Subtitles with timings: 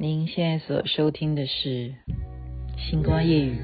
[0.00, 1.68] 您现在所收听的是
[2.76, 3.58] 《星光夜语》。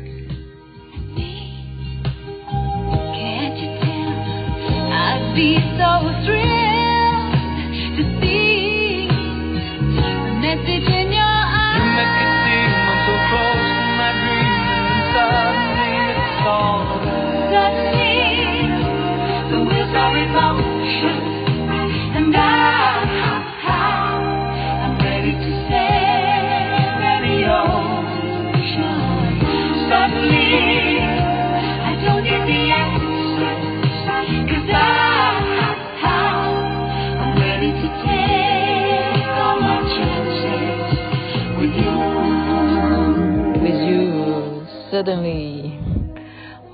[44.94, 45.72] Suddenly,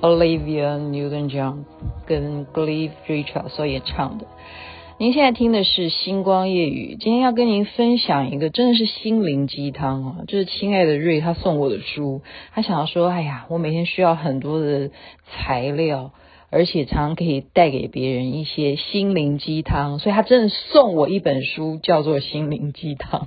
[0.03, 1.65] Olivia Newton-John
[2.05, 4.27] 跟 Cliff Richard 所演唱的。
[4.99, 10.17] 您现在听的是《星光夜雨》，今天要跟您分享一个真的是心灵鸡汤啊！
[10.27, 12.21] 就是亲爱的瑞他送我的书，
[12.53, 14.91] 他想要说：“哎呀，我每天需要很多的
[15.25, 16.11] 材料，
[16.51, 23.25] 而且常常可以带给别人一些心灵鸡汤，所以他真的送我一本书，叫做《心灵鸡汤》。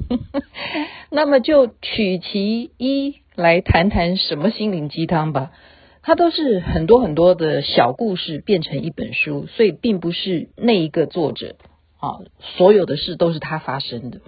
[1.10, 3.23] ”那么就取其一。
[3.34, 5.50] 来谈谈什么心灵鸡汤吧，
[6.02, 11.56] 它都是很多很多的小故事变成一本书，所以并不是那一个作者
[11.98, 14.20] 啊，所有的事都是他发生的。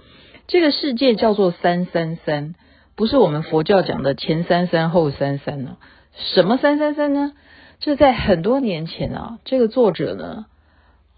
[0.49, 2.55] 这个世界叫做三三三，
[2.97, 5.77] 不是我们佛教讲的前三三后三三呢？
[6.17, 7.33] 什么三三三呢？
[7.79, 10.47] 这在很多年前啊，这个作者呢。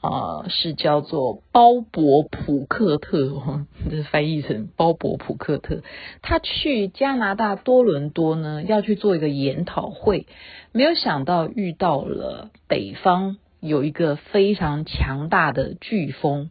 [0.00, 5.82] 啊、是叫做鲍勃普克特，这翻译成鲍勃普克特。
[6.22, 10.26] 他去加拿大多伦多呢，要去做一个研讨会，
[10.70, 16.50] 没有想到遇到了北方有一个非常强大的飓风，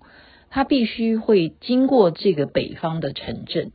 [0.50, 3.72] 他必须会经过这个北方的城镇，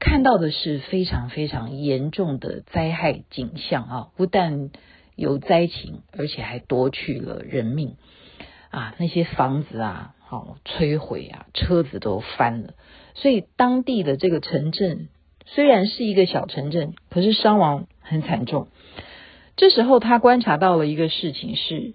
[0.00, 4.08] 看到的是非常非常严重的灾害景象啊！
[4.16, 4.70] 不但
[5.14, 7.94] 有灾情，而且还夺去了人命。
[8.74, 12.74] 啊，那些房子啊，好摧毁啊，车子都翻了。
[13.14, 15.08] 所以当地的这个城镇
[15.46, 18.66] 虽然是一个小城镇，可是伤亡很惨重。
[19.56, 21.94] 这时候他观察到了一个事情是，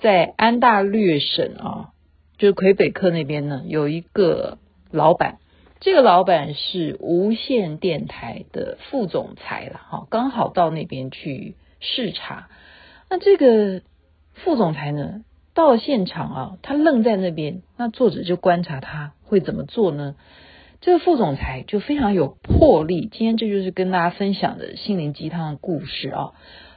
[0.00, 1.90] 在安大略省啊，
[2.38, 4.58] 就是魁北克那边呢，有一个
[4.90, 5.38] 老板，
[5.78, 12.48] 这个老板是无线电台的副总裁了，哈，刚好到那边去视察。
[13.08, 13.82] 那这个
[14.34, 15.22] 副总裁呢？
[15.56, 17.62] 到了现场啊，他愣在那边。
[17.78, 20.14] 那作者就观察他会怎么做呢？
[20.82, 23.08] 这个副总裁就非常有魄力。
[23.10, 26.32] 今天这就是跟大家分享的心灵鸡汤的故事啊。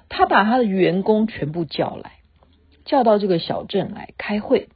[0.08, 2.14] 他把他的员工全部叫来，
[2.86, 4.70] 叫到这个小镇来开会。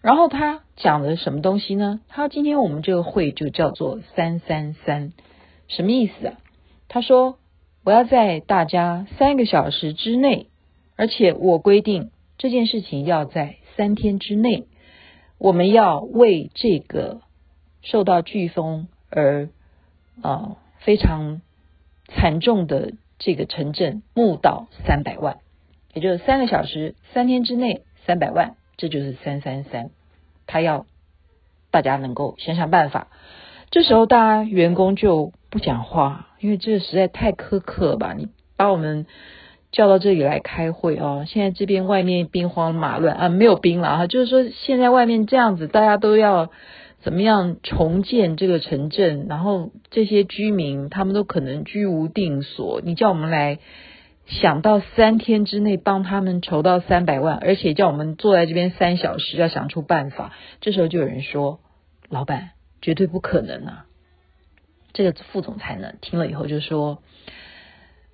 [0.00, 2.00] 然后他讲了什么东西呢？
[2.08, 5.12] 他：“今天我们这个会就叫做三三三，
[5.68, 6.34] 什么意思啊？”
[6.88, 7.36] 他说
[7.84, 10.48] ：“我要在大家三个小时之内，
[10.96, 14.66] 而且我规定。”这件事情要在三天之内，
[15.38, 17.22] 我们要为这个
[17.80, 19.48] 受到飓风而
[20.20, 21.40] 啊、呃、非常
[22.08, 25.38] 惨重的这个城镇募到三百万，
[25.94, 29.90] 也就是三个小时，三天之内三百万，这就是三三三。
[30.46, 30.84] 他要
[31.70, 33.08] 大家能够想想办法。
[33.70, 38.12] 这时候大家员工就不讲话，因为这实在太苛刻了吧？
[38.12, 39.06] 你把我们。
[39.76, 46.50] 叫到这里来开会哦，现在这边外面兵荒马乱啊，没有兵了哈，就是说现在外面这样子，大家都要
[47.00, 53.58] 怎么样重建这个城镇，然后这些居民他们都可能居无定所，你叫我们来
[54.24, 60.32] 想到三天之内帮他们筹到三百万，而且叫我们坐在这边三小时要想出办法，
[60.62, 61.60] 这时候就有人说，
[62.08, 63.84] 老板绝对不可能啊，
[64.94, 67.02] 这个副总裁呢听了以后就说，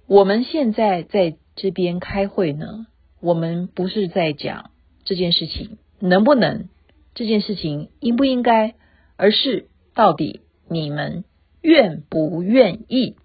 [0.09, 1.37] 我们现在在。
[1.55, 2.87] 这边开会呢，
[3.21, 4.71] 我们不是在讲
[5.05, 6.69] 这件事情能不能，
[7.15, 8.75] 这件事情应不应该，
[9.17, 11.25] 而是到底你们
[11.61, 13.17] 愿不愿意？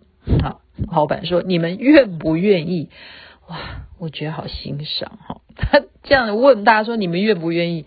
[0.41, 2.89] 好，老板说你们愿不愿意？
[3.47, 5.41] 哇，我觉得好欣赏哈。
[5.56, 7.85] 他这样问大家说你们愿不愿意？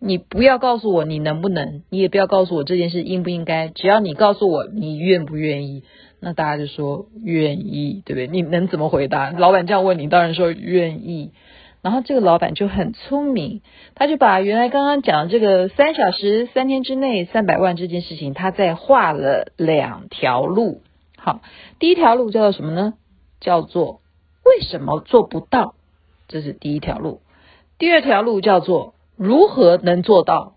[0.00, 5.84] 你不要告诉我你能不能，你也不要告诉我这件事应不应该，只要你告诉我你愿不愿意。
[6.24, 8.28] 那大家就说愿意，对不对？
[8.28, 9.32] 你能怎么回答？
[9.32, 11.32] 老板这样问你，当然说愿意。
[11.82, 13.60] 然后这个老板就很聪明，
[13.96, 20.82] 他就把原来刚刚讲的这个三小时、三天之内三百万这件事情，他再画了两条路。
[21.16, 21.40] 好，
[21.80, 22.94] 第一条路叫做什么呢？
[23.40, 24.00] 叫做
[24.44, 25.74] 为什么做不到？
[26.28, 27.20] 这是第一条路。
[27.78, 30.54] 第二条路叫做如何能做到？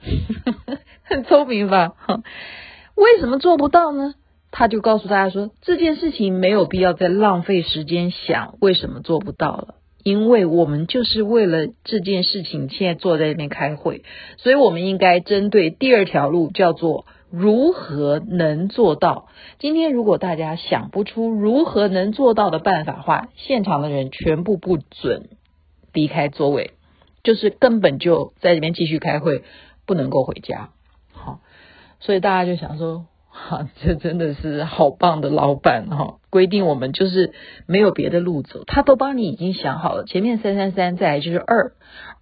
[1.02, 1.94] 很聪明吧？
[2.94, 4.14] 为什么做不到呢？
[4.58, 14.02] 他就告诉大家说，这件事情没有必要再浪费时间想为什么做不到了，因为我们就是为了这件事情现在坐在那边开会，
[14.36, 19.28] 所以我们应该针对第二条路叫做如何能做到。
[19.60, 25.28] 今天如果大家想不出如何能做到的办法的话，现场的人全部不准
[25.92, 26.72] 离开座位，
[27.22, 29.44] 就是根本就在这边继续开会，
[29.86, 30.70] 不能够回家。
[31.12, 31.42] 好，
[32.00, 33.06] 所以大家就想说。
[33.40, 36.18] 哈，这真的是好棒的老板哈！
[36.28, 37.32] 规定我们就是
[37.66, 41.72] 没有别的路走，他都帮你已经想好了，前面三三三，再就是二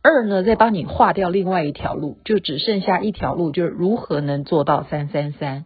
[0.02, 5.64] 二呢，再帮你划掉另外一条路，就只剩下一条路，就是如何能做到三三三。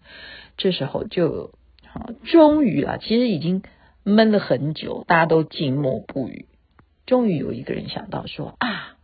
[0.57, 1.51] 这时候就
[1.93, 3.63] 啊，终于啊，其实已经
[4.05, 6.47] 闷了很久，大家都静默不语。
[7.05, 8.97] 终于有一个人想到说啊，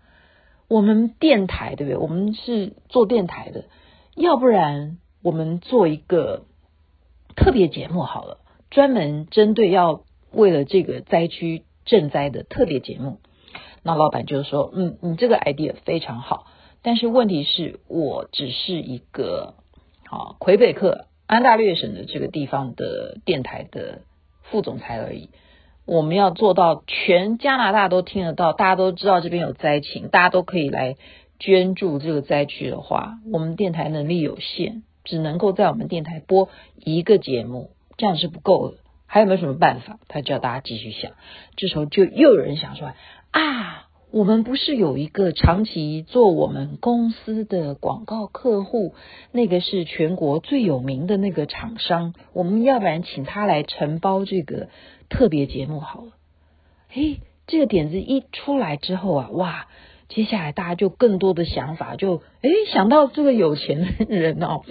[0.69, 1.99] 我们电台对不对？
[1.99, 3.65] 我们是做电台的，
[4.15, 4.99] 要不然。
[5.27, 6.45] 我们做一个
[7.35, 8.39] 特别节目好了，
[8.71, 13.19] 专门针对要为了这个灾区赈灾的特别节目。
[13.83, 16.47] 那老板就说：“嗯，你这个 idea 非常好，
[16.81, 19.55] 但是问题是我只是一个
[20.09, 24.03] 啊魁北克安大略省的这个地方的电台的
[24.45, 25.31] 副总裁而已。
[25.87, 30.95] 我们要做到全加拿大都听得到，大家都知道这边有灾情，大家都可以来
[31.41, 38.77] 捐助这个灾区的话，我们电台能力有限。”只能够在我们电台播一个节目，这样是不够的。
[39.07, 39.99] 还有没有什么办法？
[40.09, 41.13] 他叫大家继续想。
[41.57, 42.97] 这时候就又有人想出来
[43.31, 48.95] 啊，我们不是有一个长期做我们公司的广告客户，
[49.31, 54.69] 那个是全国最有名的那个厂商，我们要不然请他来承包这个
[55.09, 56.13] 特别节目好了。
[56.89, 59.69] 嘿，这个点子一出来之后啊，哇！
[60.09, 64.63] 接下来大家就更多的想法，就诶想到这个有钱的人哦，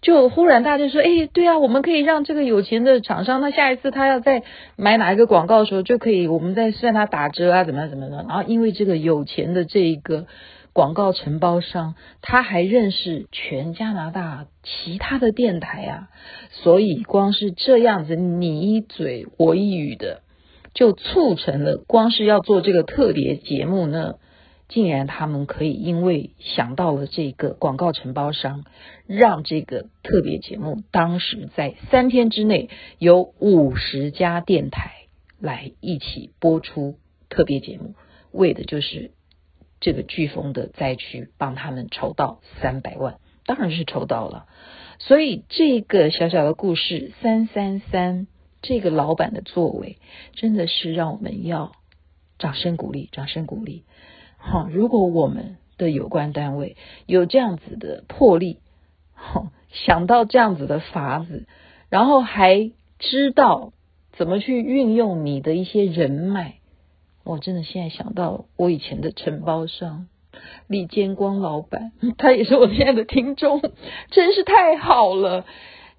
[0.00, 4.42] 就忽然大家就说，诶对啊，我们可以让这个有钱的厂商，他下一次他要再
[4.76, 8.26] 买哪一个广告的时候，就可以我们再算他打折啊，怎么样怎么样。
[8.28, 10.26] 然后因为这个有钱的这一个
[10.72, 16.08] 广告承包商，他还认识全加拿大其他的电台啊，
[16.50, 20.22] 所以光是这样子你一嘴我一语的，
[20.74, 24.14] 就促成了光是要做这个特别节目呢。
[24.74, 28.64] 竟然他们可以因为想到了这个广告承包商，
[29.06, 32.68] 让这个特别节目当时在三天之内
[32.98, 34.90] 有五十家电台
[35.38, 36.98] 来一起播出
[37.28, 37.94] 特别节目，
[38.32, 39.12] 为的就是
[39.78, 44.46] 这个飓风的灾区帮他们筹到三百万，当然是筹到了。
[44.98, 48.26] 所以这个小小的故事三三三，
[48.60, 49.98] 这个老板的作为
[50.32, 51.70] 真的是让我们要
[52.40, 53.84] 掌声鼓励，掌声鼓励。
[54.46, 56.76] 好，如果我们的有关单位
[57.06, 58.58] 有这样子的魄力，
[59.14, 61.46] 好，想到这样子的法子，
[61.88, 63.72] 然后还知道
[64.12, 66.56] 怎么去运用你的一些人脉，
[67.24, 70.08] 我真的现在想到我以前的承包商
[70.66, 73.62] 李建光老板， 他也是我现在的听众，
[74.10, 75.46] 真是太好了。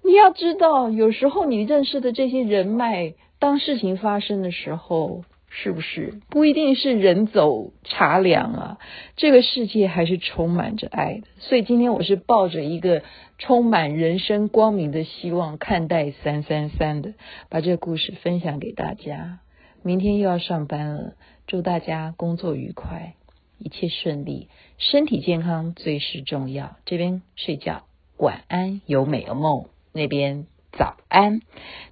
[0.04, 5.24] 你要知道，有时候你认识的这些人脉，当事情发生的时候。
[5.58, 8.78] 是不是不一定是人走茶凉啊？
[9.16, 11.22] 这个世界还是充满着爱的。
[11.38, 13.02] 所以今天我是抱着一个
[13.38, 17.14] 充满人生光明的希望看待三三三的，
[17.48, 19.38] 把这个故事分享给大家。
[19.82, 21.14] 明天又要上班了，
[21.46, 23.14] 祝大家工作愉快，
[23.58, 26.76] 一切顺利，身体健康最是重要。
[26.84, 27.84] 这边睡觉，
[28.18, 31.40] 晚安，有美梦；那边早安，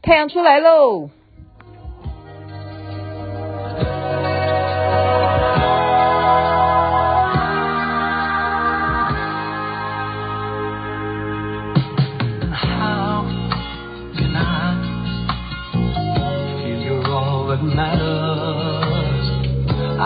[0.02, 1.09] 太阳出来喽。